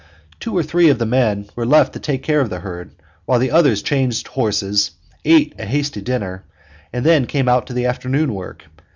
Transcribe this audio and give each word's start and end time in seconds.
Two 0.39 0.57
or 0.57 0.63
three 0.63 0.89
of 0.89 0.97
the 0.97 1.05
men 1.05 1.47
were 1.55 1.63
left 1.63 1.93
to 1.93 1.99
take 1.99 2.23
care 2.23 2.41
of 2.41 2.49
the 2.49 2.61
herd 2.61 2.89
while 3.25 3.37
the 3.37 3.51
others 3.51 3.83
changed 3.83 4.29
horses, 4.29 4.89
ate 5.23 5.53
a 5.59 5.63
hasty 5.67 6.01
dinner, 6.01 6.43
and 6.91 7.05
then 7.05 7.27
came 7.27 7.47
out 7.47 7.67
to 7.67 7.73
the 7.73 7.85
afternoon 7.85 8.33
work. 8.33 8.65